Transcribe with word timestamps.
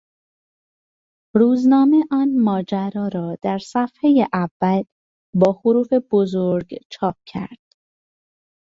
روزنامه 1.35 2.03
آن 2.11 2.29
ماجرا 2.43 3.07
را 3.13 3.37
در 3.41 3.57
صفحهی 3.57 4.25
اول 4.33 4.83
با 5.35 5.61
حروف 5.65 5.93
بزرگ 5.93 6.79
چاپ 6.89 7.15
کرد. 7.25 7.59